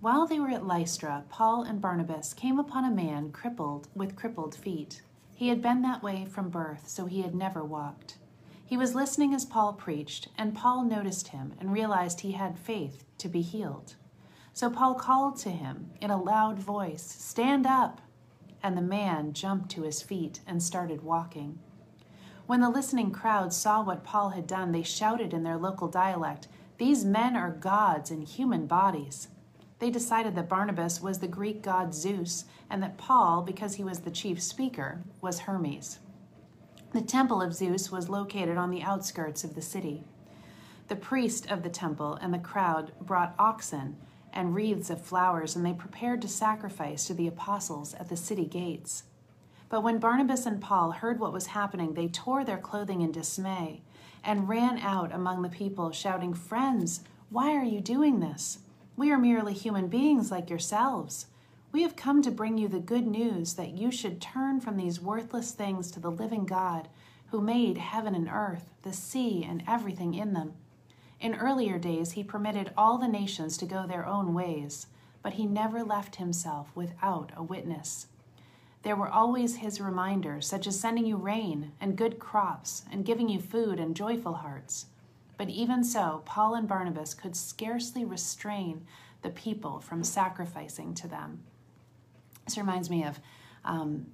While 0.00 0.26
they 0.26 0.40
were 0.40 0.48
at 0.48 0.66
Lystra, 0.66 1.24
Paul 1.28 1.64
and 1.64 1.82
Barnabas 1.82 2.32
came 2.32 2.58
upon 2.58 2.86
a 2.86 2.90
man 2.90 3.30
crippled 3.30 3.88
with 3.94 4.16
crippled 4.16 4.54
feet. 4.54 5.02
He 5.34 5.48
had 5.48 5.60
been 5.60 5.82
that 5.82 6.02
way 6.02 6.24
from 6.24 6.48
birth, 6.48 6.88
so 6.88 7.04
he 7.04 7.20
had 7.20 7.34
never 7.34 7.62
walked. 7.62 8.16
He 8.64 8.78
was 8.78 8.94
listening 8.94 9.34
as 9.34 9.44
Paul 9.44 9.74
preached, 9.74 10.28
and 10.38 10.54
Paul 10.54 10.84
noticed 10.84 11.28
him 11.28 11.52
and 11.60 11.70
realized 11.70 12.20
he 12.20 12.32
had 12.32 12.58
faith 12.58 13.04
to 13.18 13.28
be 13.28 13.42
healed. 13.42 13.96
So 14.54 14.70
Paul 14.70 14.94
called 14.94 15.36
to 15.40 15.50
him 15.50 15.90
in 16.00 16.10
a 16.10 16.22
loud 16.22 16.58
voice, 16.58 17.02
Stand 17.02 17.66
up! 17.66 18.00
And 18.62 18.78
the 18.78 18.82
man 18.82 19.34
jumped 19.34 19.70
to 19.72 19.82
his 19.82 20.00
feet 20.00 20.40
and 20.46 20.62
started 20.62 21.02
walking. 21.02 21.58
When 22.46 22.60
the 22.60 22.68
listening 22.68 23.10
crowd 23.10 23.54
saw 23.54 23.82
what 23.82 24.04
Paul 24.04 24.30
had 24.30 24.46
done, 24.46 24.72
they 24.72 24.82
shouted 24.82 25.32
in 25.32 25.44
their 25.44 25.56
local 25.56 25.88
dialect, 25.88 26.46
These 26.76 27.02
men 27.02 27.36
are 27.36 27.50
gods 27.50 28.10
in 28.10 28.20
human 28.20 28.66
bodies. 28.66 29.28
They 29.78 29.90
decided 29.90 30.34
that 30.34 30.48
Barnabas 30.48 31.00
was 31.00 31.18
the 31.18 31.26
Greek 31.26 31.62
god 31.62 31.94
Zeus, 31.94 32.44
and 32.68 32.82
that 32.82 32.98
Paul, 32.98 33.40
because 33.42 33.74
he 33.74 33.84
was 33.84 34.00
the 34.00 34.10
chief 34.10 34.42
speaker, 34.42 35.02
was 35.22 35.40
Hermes. 35.40 36.00
The 36.92 37.00
temple 37.00 37.40
of 37.40 37.54
Zeus 37.54 37.90
was 37.90 38.10
located 38.10 38.58
on 38.58 38.70
the 38.70 38.82
outskirts 38.82 39.42
of 39.42 39.54
the 39.54 39.62
city. 39.62 40.04
The 40.88 40.96
priest 40.96 41.50
of 41.50 41.62
the 41.62 41.70
temple 41.70 42.14
and 42.20 42.32
the 42.32 42.38
crowd 42.38 42.92
brought 43.00 43.34
oxen 43.38 43.96
and 44.34 44.54
wreaths 44.54 44.90
of 44.90 45.00
flowers, 45.00 45.56
and 45.56 45.64
they 45.64 45.72
prepared 45.72 46.20
to 46.22 46.28
sacrifice 46.28 47.06
to 47.06 47.14
the 47.14 47.26
apostles 47.26 47.94
at 47.94 48.10
the 48.10 48.16
city 48.16 48.44
gates. 48.44 49.04
But 49.74 49.82
when 49.82 49.98
Barnabas 49.98 50.46
and 50.46 50.60
Paul 50.60 50.92
heard 50.92 51.18
what 51.18 51.32
was 51.32 51.46
happening, 51.46 51.94
they 51.94 52.06
tore 52.06 52.44
their 52.44 52.58
clothing 52.58 53.00
in 53.00 53.10
dismay, 53.10 53.82
and 54.22 54.48
ran 54.48 54.78
out 54.78 55.12
among 55.12 55.42
the 55.42 55.48
people, 55.48 55.90
shouting, 55.90 56.32
Friends, 56.32 57.00
why 57.28 57.56
are 57.56 57.64
you 57.64 57.80
doing 57.80 58.20
this? 58.20 58.60
We 58.96 59.10
are 59.10 59.18
merely 59.18 59.52
human 59.52 59.88
beings 59.88 60.30
like 60.30 60.48
yourselves. 60.48 61.26
We 61.72 61.82
have 61.82 61.96
come 61.96 62.22
to 62.22 62.30
bring 62.30 62.56
you 62.56 62.68
the 62.68 62.78
good 62.78 63.04
news 63.04 63.54
that 63.54 63.76
you 63.76 63.90
should 63.90 64.20
turn 64.20 64.60
from 64.60 64.76
these 64.76 65.00
worthless 65.00 65.50
things 65.50 65.90
to 65.90 65.98
the 65.98 66.08
living 66.08 66.46
God, 66.46 66.86
who 67.32 67.40
made 67.40 67.78
heaven 67.78 68.14
and 68.14 68.28
earth, 68.28 68.70
the 68.82 68.92
sea, 68.92 69.42
and 69.42 69.64
everything 69.66 70.14
in 70.14 70.34
them. 70.34 70.52
In 71.18 71.34
earlier 71.34 71.80
days, 71.80 72.12
he 72.12 72.22
permitted 72.22 72.70
all 72.76 72.96
the 72.96 73.08
nations 73.08 73.56
to 73.56 73.66
go 73.66 73.88
their 73.88 74.06
own 74.06 74.34
ways, 74.34 74.86
but 75.20 75.32
he 75.32 75.46
never 75.46 75.82
left 75.82 76.14
himself 76.14 76.70
without 76.76 77.32
a 77.36 77.42
witness. 77.42 78.06
There 78.84 78.96
were 78.96 79.08
always 79.08 79.56
his 79.56 79.80
reminders, 79.80 80.46
such 80.46 80.66
as 80.66 80.78
sending 80.78 81.06
you 81.06 81.16
rain 81.16 81.72
and 81.80 81.96
good 81.96 82.18
crops 82.18 82.84
and 82.92 83.04
giving 83.04 83.30
you 83.30 83.40
food 83.40 83.80
and 83.80 83.96
joyful 83.96 84.34
hearts. 84.34 84.86
But 85.38 85.48
even 85.48 85.82
so, 85.82 86.22
Paul 86.26 86.54
and 86.54 86.68
Barnabas 86.68 87.14
could 87.14 87.34
scarcely 87.34 88.04
restrain 88.04 88.86
the 89.22 89.30
people 89.30 89.80
from 89.80 90.04
sacrificing 90.04 90.94
to 90.94 91.08
them. 91.08 91.42
This 92.44 92.58
reminds 92.58 92.90
me 92.90 93.04
of 93.04 93.20
um, 93.64 94.06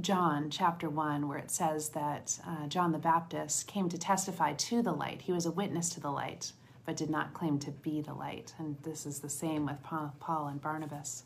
John 0.00 0.50
chapter 0.50 0.90
1, 0.90 1.28
where 1.28 1.38
it 1.38 1.52
says 1.52 1.90
that 1.90 2.38
uh, 2.44 2.66
John 2.66 2.90
the 2.90 2.98
Baptist 2.98 3.68
came 3.68 3.88
to 3.88 3.96
testify 3.96 4.54
to 4.54 4.82
the 4.82 4.92
light. 4.92 5.22
He 5.22 5.32
was 5.32 5.46
a 5.46 5.52
witness 5.52 5.88
to 5.90 6.00
the 6.00 6.10
light, 6.10 6.52
but 6.84 6.96
did 6.96 7.10
not 7.10 7.32
claim 7.32 7.60
to 7.60 7.70
be 7.70 8.00
the 8.00 8.12
light. 8.12 8.54
And 8.58 8.76
this 8.82 9.06
is 9.06 9.20
the 9.20 9.30
same 9.30 9.66
with 9.66 9.82
Paul 9.84 10.48
and 10.48 10.60
Barnabas. 10.60 11.22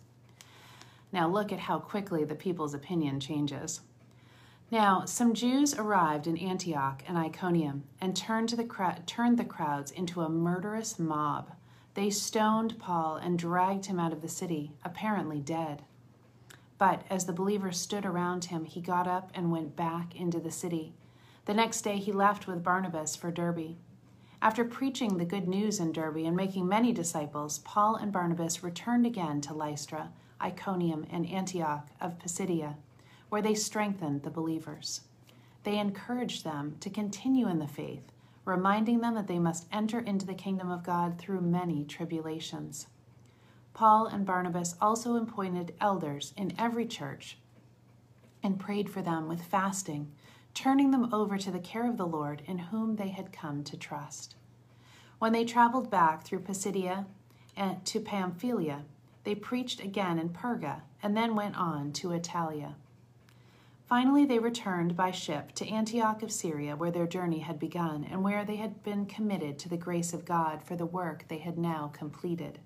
Now, 1.12 1.28
look 1.28 1.52
at 1.52 1.60
how 1.60 1.78
quickly 1.78 2.24
the 2.24 2.34
people's 2.34 2.74
opinion 2.74 3.20
changes. 3.20 3.80
Now, 4.70 5.04
some 5.04 5.34
Jews 5.34 5.74
arrived 5.74 6.28
in 6.28 6.38
Antioch 6.38 7.02
and 7.08 7.18
Iconium 7.18 7.84
and 8.00 8.16
turned, 8.16 8.50
the, 8.50 8.96
turned 9.06 9.38
the 9.38 9.44
crowds 9.44 9.90
into 9.90 10.20
a 10.20 10.28
murderous 10.28 10.98
mob. 10.98 11.50
They 11.94 12.10
stoned 12.10 12.78
Paul 12.78 13.16
and 13.16 13.36
dragged 13.36 13.86
him 13.86 13.98
out 13.98 14.12
of 14.12 14.22
the 14.22 14.28
city, 14.28 14.72
apparently 14.84 15.40
dead. 15.40 15.82
But 16.78 17.02
as 17.10 17.26
the 17.26 17.32
believers 17.32 17.80
stood 17.80 18.06
around 18.06 18.44
him, 18.46 18.64
he 18.64 18.80
got 18.80 19.08
up 19.08 19.32
and 19.34 19.50
went 19.50 19.74
back 19.74 20.14
into 20.14 20.38
the 20.38 20.52
city. 20.52 20.94
The 21.46 21.54
next 21.54 21.82
day 21.82 21.96
he 21.96 22.12
left 22.12 22.46
with 22.46 22.62
Barnabas 22.62 23.16
for 23.16 23.32
Derbe. 23.32 23.76
After 24.40 24.64
preaching 24.64 25.18
the 25.18 25.24
good 25.24 25.48
news 25.48 25.80
in 25.80 25.92
Derbe 25.92 26.24
and 26.24 26.36
making 26.36 26.68
many 26.68 26.92
disciples, 26.92 27.58
Paul 27.58 27.96
and 27.96 28.12
Barnabas 28.12 28.62
returned 28.62 29.04
again 29.04 29.40
to 29.42 29.52
Lystra, 29.52 30.12
Iconium, 30.40 31.06
and 31.10 31.28
Antioch 31.28 31.88
of 32.00 32.18
Pisidia, 32.18 32.76
where 33.28 33.42
they 33.42 33.54
strengthened 33.54 34.22
the 34.22 34.30
believers. 34.30 35.02
They 35.64 35.78
encouraged 35.78 36.44
them 36.44 36.76
to 36.80 36.90
continue 36.90 37.48
in 37.48 37.58
the 37.58 37.68
faith, 37.68 38.12
reminding 38.44 39.00
them 39.00 39.14
that 39.14 39.28
they 39.28 39.38
must 39.38 39.66
enter 39.72 40.00
into 40.00 40.26
the 40.26 40.34
kingdom 40.34 40.70
of 40.70 40.82
God 40.82 41.18
through 41.18 41.42
many 41.42 41.84
tribulations. 41.84 42.86
Paul 43.74 44.06
and 44.06 44.26
Barnabas 44.26 44.74
also 44.80 45.16
appointed 45.16 45.74
elders 45.80 46.34
in 46.36 46.54
every 46.58 46.86
church 46.86 47.38
and 48.42 48.58
prayed 48.58 48.90
for 48.90 49.02
them 49.02 49.28
with 49.28 49.42
fasting, 49.42 50.10
turning 50.54 50.90
them 50.90 51.12
over 51.12 51.38
to 51.38 51.50
the 51.50 51.58
care 51.58 51.88
of 51.88 51.96
the 51.96 52.06
Lord 52.06 52.42
in 52.46 52.58
whom 52.58 52.96
they 52.96 53.08
had 53.08 53.32
come 53.32 53.62
to 53.64 53.76
trust. 53.76 54.34
When 55.18 55.32
they 55.32 55.44
traveled 55.44 55.90
back 55.90 56.24
through 56.24 56.40
Pisidia 56.40 57.06
and 57.56 57.84
to 57.84 58.00
Pamphylia, 58.00 58.84
they 59.24 59.34
preached 59.34 59.80
again 59.80 60.18
in 60.18 60.30
Perga 60.30 60.82
and 61.02 61.16
then 61.16 61.34
went 61.34 61.56
on 61.56 61.92
to 61.92 62.08
Attalia. 62.08 62.74
Finally, 63.86 64.24
they 64.24 64.38
returned 64.38 64.96
by 64.96 65.10
ship 65.10 65.50
to 65.52 65.66
Antioch 65.66 66.22
of 66.22 66.30
Syria, 66.30 66.76
where 66.76 66.92
their 66.92 67.08
journey 67.08 67.40
had 67.40 67.58
begun 67.58 68.06
and 68.08 68.22
where 68.22 68.44
they 68.44 68.56
had 68.56 68.84
been 68.84 69.04
committed 69.04 69.58
to 69.58 69.68
the 69.68 69.76
grace 69.76 70.12
of 70.12 70.24
God 70.24 70.62
for 70.62 70.76
the 70.76 70.86
work 70.86 71.24
they 71.26 71.38
had 71.38 71.58
now 71.58 71.90
completed. 71.92 72.60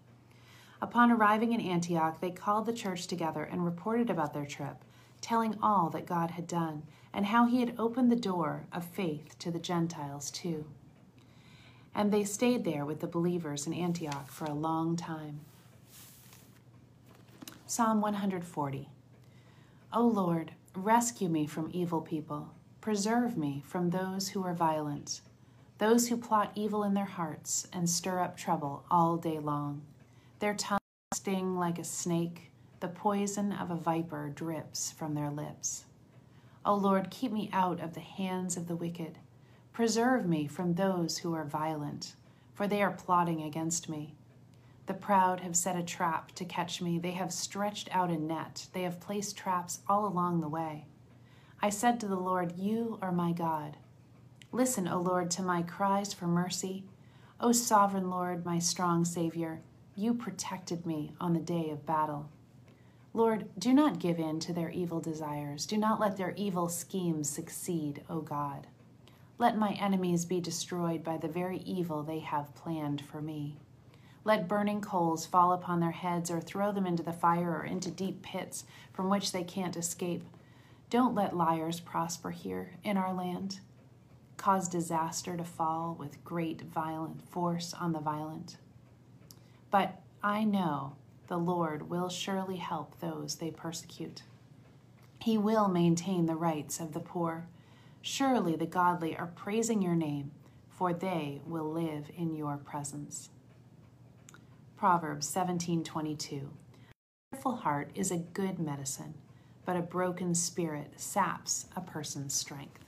Upon 0.83 1.11
arriving 1.11 1.55
in 1.55 1.63
Antioch, 1.63 2.21
they 2.21 2.31
called 2.31 2.67
the 2.67 2.75
church 2.75 3.07
together 3.07 3.43
and 3.43 3.65
reported 3.65 4.11
about 4.11 4.35
their 4.35 4.45
trip, 4.45 4.85
telling 5.23 5.57
all 5.63 5.89
that 5.91 6.05
God 6.05 6.33
had 6.33 6.47
done 6.47 6.83
and 7.15 7.25
how 7.25 7.47
he 7.47 7.61
had 7.61 7.75
opened 7.79 8.13
the 8.13 8.17
door 8.17 8.67
of 8.71 8.85
faith 8.85 9.39
to 9.39 9.51
the 9.51 9.59
Gentiles 9.59 10.31
too. 10.31 10.67
And 11.95 12.13
they 12.13 12.25
stayed 12.25 12.65
there 12.65 12.85
with 12.85 13.01
the 13.01 13.07
believers 13.07 13.67
in 13.67 13.73
Antioch 13.73 14.31
for 14.31 14.45
a 14.45 14.53
long 14.53 14.95
time. 14.95 15.41
Psalm 17.67 18.03
140 18.03 18.91
O 19.95 20.07
Lord, 20.07 20.53
rescue 20.77 21.31
me 21.31 21.47
from 21.47 21.71
evil 21.73 22.03
people, 22.03 22.53
preserve 22.83 23.39
me 23.39 23.63
from 23.67 23.89
those 23.89 24.29
who 24.29 24.45
are 24.45 24.53
violent, 24.53 25.23
those 25.79 26.07
who 26.07 26.19
plot 26.19 26.53
evil 26.55 26.85
in 26.85 26.93
their 26.93 27.07
hearts 27.07 27.67
and 27.73 27.89
stir 27.89 28.21
up 28.21 28.37
trouble 28.37 28.85
all 28.91 29.17
day 29.17 29.39
long. 29.39 29.81
Their 30.41 30.53
tongues 30.53 30.83
sting 31.15 31.57
like 31.57 31.79
a 31.79 31.85
snake, 31.85 32.51
the 32.81 32.89
poison 32.89 33.51
of 33.51 33.71
a 33.71 33.77
viper 33.77 34.29
drips 34.29 34.93
from 34.93 35.15
their 35.15 35.31
lips. 35.31 35.87
O 36.67 36.75
Lord, 36.75 37.11
keep 37.11 37.33
me 37.33 37.49
out 37.51 37.81
of 37.81 37.95
the 37.95 38.01
hands 38.01 38.59
of 38.59 38.69
the 38.69 38.77
wicked. 38.77 39.17
Preserve 39.73 40.27
me 40.27 40.47
from 40.47 40.75
those 40.75 41.17
who 41.17 41.33
are 41.33 41.47
violent, 41.47 42.15
for 42.53 42.69
they 42.69 42.83
are 42.83 42.91
plotting 42.91 43.41
against 43.43 43.89
me. 43.89 44.15
The 44.87 44.95
proud 44.95 45.41
have 45.41 45.57
set 45.57 45.77
a 45.77 45.83
trap 45.83 46.33
to 46.33 46.45
catch 46.45 46.83
me. 46.83 46.99
They 46.99 47.13
have 47.13 47.33
stretched 47.33 47.89
out 47.91 48.11
a 48.11 48.17
net. 48.17 48.67
They 48.73 48.83
have 48.83 49.01
placed 49.01 49.37
traps 49.37 49.81
all 49.89 50.07
along 50.07 50.41
the 50.41 50.49
way. 50.49 50.87
I 51.63 51.71
said 51.71 51.99
to 52.01 52.07
the 52.07 52.17
Lord, 52.17 52.59
You 52.59 52.99
are 53.01 53.13
my 53.13 53.33
God. 53.33 53.79
Listen, 54.53 54.87
O 54.87 55.01
Lord, 55.01 55.31
to 55.33 55.43
my 55.43 55.63
cries 55.63 56.13
for 56.13 56.27
mercy. 56.27 56.85
O 57.41 57.53
sovereign 57.53 58.11
Lord, 58.11 58.45
my 58.45 58.59
strong 58.59 59.05
Savior, 59.05 59.63
you 59.97 60.13
protected 60.13 60.85
me 60.85 61.15
on 61.21 61.33
the 61.33 61.41
day 61.41 61.71
of 61.71 61.87
battle. 61.87 62.29
Lord, 63.13 63.49
do 63.59 63.73
not 63.73 64.01
give 64.01 64.19
in 64.19 64.41
to 64.41 64.53
their 64.53 64.71
evil 64.71 65.01
desires. 65.01 65.67
Do 65.67 65.79
not 65.79 66.01
let 66.01 66.17
their 66.17 66.35
evil 66.37 66.69
schemes 66.69 67.31
succeed, 67.31 68.03
O 68.11 68.21
God. 68.21 68.67
Let 69.39 69.57
my 69.57 69.73
enemies 69.73 70.25
be 70.25 70.41
destroyed 70.41 71.03
by 71.03 71.17
the 71.17 71.29
very 71.29 71.59
evil 71.59 72.03
they 72.03 72.21
have 72.21 72.55
planned 72.55 73.01
for 73.01 73.23
me. 73.23 73.57
Let 74.25 74.49
burning 74.49 74.81
coals 74.81 75.27
fall 75.27 75.53
upon 75.53 75.81
their 75.81 75.91
heads 75.91 76.31
or 76.31 76.41
throw 76.41 76.73
them 76.73 76.87
into 76.87 77.03
the 77.03 77.13
fire 77.13 77.51
or 77.59 77.65
into 77.65 77.91
deep 77.91 78.23
pits 78.23 78.65
from 78.93 79.11
which 79.11 79.33
they 79.33 79.45
can't 79.45 79.77
escape. 79.77 80.25
Don't 80.89 81.15
let 81.15 81.37
liars 81.37 81.81
prosper 81.81 82.31
here 82.31 82.79
in 82.83 82.97
our 82.97 83.13
land. 83.13 83.61
Cause 84.39 84.67
disaster 84.69 85.37
to 85.37 85.45
fall 85.45 85.95
with 85.99 86.25
great 86.25 86.63
violent 86.63 87.23
force 87.29 87.75
on 87.75 87.93
the 87.93 88.01
violent. 88.01 88.57
But 89.71 90.01
I 90.23 90.45
know 90.45 90.97
the 91.27 91.39
Lord 91.39 91.91
will 91.91 92.09
surely 92.09 92.57
help 92.57 92.99
those 93.01 93.37
they 93.37 93.51
persecute. 93.51 94.23
He 95.19 95.37
will 95.37 95.69
maintain 95.69 96.27
the 96.27 96.37
rights 96.37 96.81
of 96.81 96.93
the 96.93 97.01
poor. 97.01 97.47
Surely 98.01 98.57
the 98.57 98.67
godly 98.67 99.17
are 99.17 99.33
praising 99.35 99.83
your 99.83 99.95
name, 99.95 100.33
for 100.69 100.93
they 100.93 101.41
will 101.47 101.71
live 101.71 102.11
in 102.17 102.35
your 102.35 102.57
presence. 102.57 103.31
Proverbs 104.85 105.27
17:22 105.35 106.51
A 107.33 107.35
cheerful 107.35 107.57
heart 107.57 107.91
is 107.95 108.11
a 108.11 108.19
good 108.19 108.59
medicine, 108.59 109.15
but 109.65 109.79
a 109.79 109.81
broken 109.81 110.35
spirit 110.35 110.93
saps 111.01 111.65
a 111.75 111.81
person's 111.81 112.35
strength. 112.35 112.85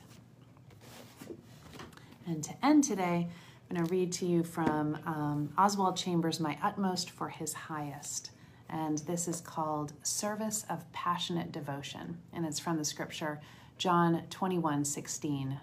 And 2.26 2.44
to 2.44 2.52
end 2.62 2.84
today, 2.84 3.30
I'm 3.70 3.76
going 3.76 3.86
to 3.86 3.90
read 3.90 4.12
to 4.12 4.26
you 4.26 4.44
from 4.44 4.98
um, 5.06 5.54
Oswald 5.56 5.96
Chambers' 5.96 6.38
My 6.38 6.58
Utmost 6.62 7.08
for 7.08 7.30
His 7.30 7.54
Highest. 7.54 8.30
And 8.68 8.98
this 8.98 9.26
is 9.26 9.40
called 9.40 9.94
Service 10.02 10.66
of 10.68 10.92
Passionate 10.92 11.50
Devotion. 11.50 12.18
And 12.34 12.44
it's 12.44 12.60
from 12.60 12.76
the 12.76 12.84
scripture 12.84 13.40
John 13.78 14.22
21 14.28 14.84
16. 14.84 15.60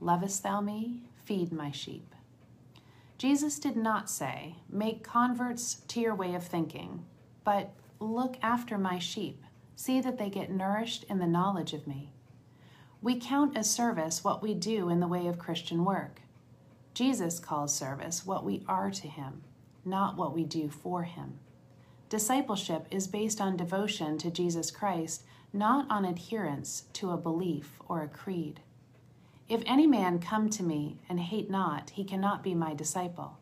Lovest 0.00 0.42
thou 0.44 0.62
me? 0.62 1.02
Feed 1.26 1.52
my 1.52 1.70
sheep. 1.70 2.13
Jesus 3.18 3.58
did 3.58 3.76
not 3.76 4.10
say, 4.10 4.56
Make 4.68 5.04
converts 5.04 5.74
to 5.88 6.00
your 6.00 6.14
way 6.14 6.34
of 6.34 6.44
thinking, 6.44 7.04
but 7.44 7.72
look 8.00 8.36
after 8.42 8.76
my 8.76 8.98
sheep. 8.98 9.42
See 9.76 10.00
that 10.00 10.18
they 10.18 10.30
get 10.30 10.50
nourished 10.50 11.04
in 11.04 11.18
the 11.18 11.26
knowledge 11.26 11.72
of 11.72 11.86
me. 11.86 12.12
We 13.02 13.18
count 13.18 13.56
as 13.56 13.70
service 13.70 14.24
what 14.24 14.42
we 14.42 14.54
do 14.54 14.88
in 14.88 15.00
the 15.00 15.08
way 15.08 15.26
of 15.26 15.38
Christian 15.38 15.84
work. 15.84 16.22
Jesus 16.94 17.38
calls 17.38 17.74
service 17.74 18.24
what 18.24 18.44
we 18.44 18.62
are 18.68 18.90
to 18.90 19.08
him, 19.08 19.42
not 19.84 20.16
what 20.16 20.34
we 20.34 20.44
do 20.44 20.68
for 20.68 21.02
him. 21.02 21.38
Discipleship 22.08 22.86
is 22.90 23.08
based 23.08 23.40
on 23.40 23.56
devotion 23.56 24.16
to 24.18 24.30
Jesus 24.30 24.70
Christ, 24.70 25.24
not 25.52 25.90
on 25.90 26.04
adherence 26.04 26.84
to 26.94 27.10
a 27.10 27.16
belief 27.16 27.80
or 27.88 28.02
a 28.02 28.08
creed. 28.08 28.60
If 29.54 29.62
any 29.66 29.86
man 29.86 30.18
come 30.18 30.50
to 30.50 30.64
me 30.64 30.98
and 31.08 31.20
hate 31.20 31.48
not, 31.48 31.90
he 31.90 32.02
cannot 32.02 32.42
be 32.42 32.56
my 32.56 32.74
disciple. 32.74 33.38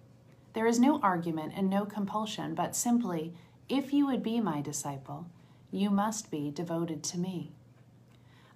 There 0.52 0.66
is 0.66 0.78
no 0.78 1.00
argument 1.00 1.54
and 1.56 1.70
no 1.70 1.86
compulsion, 1.86 2.54
but 2.54 2.76
simply, 2.76 3.32
if 3.66 3.94
you 3.94 4.04
would 4.04 4.22
be 4.22 4.38
my 4.38 4.60
disciple, 4.60 5.26
you 5.70 5.88
must 5.88 6.30
be 6.30 6.50
devoted 6.50 7.02
to 7.04 7.18
me. 7.18 7.52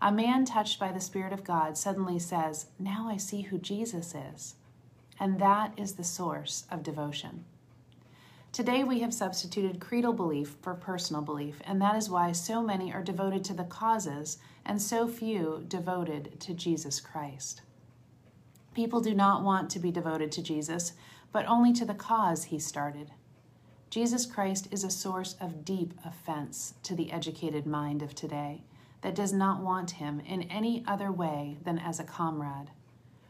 A 0.03 0.13
man 0.13 0.45
touched 0.45 0.79
by 0.79 0.93
the 0.93 1.01
Spirit 1.01 1.33
of 1.33 1.45
God 1.45 1.79
suddenly 1.79 2.19
says, 2.19 2.67
Now 2.79 3.09
I 3.09 3.17
see 3.17 3.41
who 3.41 3.57
Jesus 3.57 4.15
is 4.15 4.57
and 5.19 5.39
that 5.41 5.73
is 5.77 5.95
the 5.95 6.05
source 6.05 6.67
of 6.71 6.83
devotion. 6.83 7.45
Today 8.57 8.85
we 8.85 9.01
have 9.01 9.13
substituted 9.13 9.83
creedal 9.83 10.15
belief 10.15 10.57
for 10.63 10.73
personal 10.73 11.21
belief, 11.21 11.61
and 11.67 11.79
that 11.83 11.95
is 11.95 12.09
why 12.09 12.33
so 12.33 12.63
many 12.63 12.91
are 12.91 13.03
devoted 13.03 13.45
to 13.45 13.53
the 13.53 13.65
causes 13.65 14.39
and 14.65 14.81
so 14.81 15.07
few 15.07 15.67
devoted 15.69 16.41
to 16.41 16.55
Jesus 16.55 16.99
Christ. 16.99 17.61
People 18.73 19.03
do 19.03 19.15
not 19.15 19.43
want 19.43 19.69
to 19.69 19.79
be 19.79 19.91
devoted 19.91 20.33
to 20.33 20.43
Jesus, 20.43 20.95
but 21.33 21.45
only 21.45 21.71
to 21.75 21.85
the 21.85 21.93
cause 21.93 22.45
he 22.45 22.59
started. 22.59 23.11
Jesus 23.91 24.25
Christ 24.25 24.69
is 24.71 24.85
a 24.85 24.91
source 24.91 25.37
of 25.39 25.63
deep 25.63 25.93
offense 26.03 26.73
to 26.85 26.95
the 26.95 27.13
educated 27.13 27.67
mind 27.67 28.01
of 28.01 28.15
today 28.15 28.65
that 29.03 29.15
does 29.15 29.35
not 29.35 29.61
want 29.61 29.91
him 29.91 30.19
in 30.21 30.45
any 30.45 30.83
other 30.87 31.13
way 31.13 31.59
than 31.63 31.79
as 31.79 32.01
a 32.01 32.05
comrade. 32.05 32.71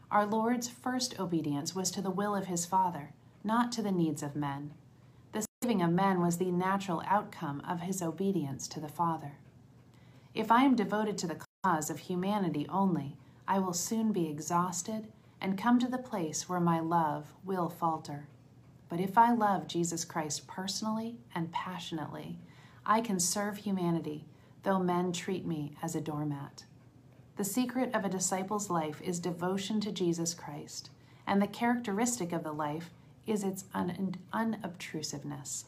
Our 0.09 0.25
Lord's 0.25 0.69
first 0.69 1.19
obedience 1.19 1.75
was 1.75 1.91
to 1.91 2.01
the 2.01 2.09
will 2.09 2.33
of 2.33 2.45
his 2.45 2.65
Father, 2.65 3.11
not 3.43 3.73
to 3.73 3.81
the 3.81 3.91
needs 3.91 4.23
of 4.23 4.33
men. 4.33 4.71
Saving 5.63 5.81
of 5.81 5.89
men 5.91 6.21
was 6.21 6.37
the 6.37 6.51
natural 6.51 7.01
outcome 7.07 7.63
of 7.67 7.79
his 7.79 8.03
obedience 8.03 8.67
to 8.67 8.79
the 8.79 8.87
Father. 8.87 9.31
If 10.35 10.51
I 10.51 10.63
am 10.63 10.75
devoted 10.75 11.17
to 11.17 11.27
the 11.27 11.41
cause 11.63 11.89
of 11.89 11.97
humanity 11.97 12.67
only, 12.69 13.17
I 13.47 13.57
will 13.57 13.73
soon 13.73 14.11
be 14.11 14.29
exhausted 14.29 15.07
and 15.41 15.57
come 15.57 15.79
to 15.79 15.87
the 15.87 15.97
place 15.97 16.47
where 16.47 16.59
my 16.59 16.79
love 16.79 17.33
will 17.43 17.69
falter. 17.69 18.27
But 18.87 18.99
if 18.99 19.17
I 19.17 19.33
love 19.33 19.67
Jesus 19.67 20.05
Christ 20.05 20.45
personally 20.45 21.17
and 21.33 21.51
passionately, 21.51 22.37
I 22.85 23.01
can 23.01 23.19
serve 23.19 23.57
humanity, 23.57 24.25
though 24.61 24.77
men 24.77 25.11
treat 25.11 25.47
me 25.47 25.73
as 25.81 25.95
a 25.95 26.01
doormat. 26.01 26.65
The 27.35 27.43
secret 27.43 27.95
of 27.95 28.05
a 28.05 28.09
disciple's 28.09 28.69
life 28.69 29.01
is 29.01 29.19
devotion 29.19 29.81
to 29.81 29.91
Jesus 29.91 30.35
Christ, 30.35 30.91
and 31.25 31.41
the 31.41 31.47
characteristic 31.47 32.31
of 32.31 32.43
the 32.43 32.53
life 32.53 32.91
is 33.27 33.43
its 33.43 33.65
un- 33.73 34.15
unobtrusiveness. 34.33 35.65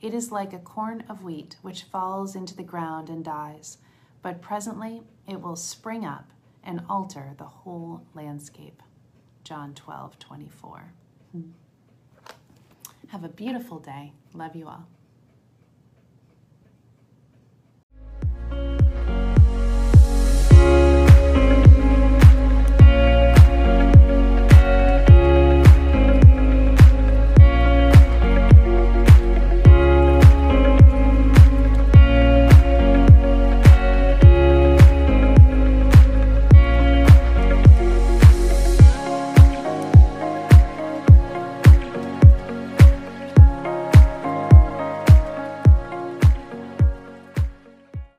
It 0.00 0.12
is 0.12 0.32
like 0.32 0.52
a 0.52 0.58
corn 0.58 1.04
of 1.08 1.22
wheat 1.22 1.56
which 1.62 1.84
falls 1.84 2.34
into 2.34 2.56
the 2.56 2.62
ground 2.62 3.08
and 3.08 3.24
dies, 3.24 3.78
but 4.22 4.42
presently 4.42 5.02
it 5.26 5.40
will 5.40 5.56
spring 5.56 6.04
up 6.04 6.30
and 6.64 6.82
alter 6.88 7.34
the 7.38 7.44
whole 7.44 8.02
landscape. 8.14 8.82
John 9.44 9.74
12, 9.74 10.18
24. 10.18 10.92
Hmm. 11.32 11.40
Have 13.08 13.24
a 13.24 13.28
beautiful 13.28 13.78
day. 13.78 14.12
Love 14.34 14.54
you 14.56 14.68
all. 14.68 14.86